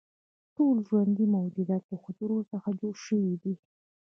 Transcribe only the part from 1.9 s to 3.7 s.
له حجرو څخه جوړ شوي دي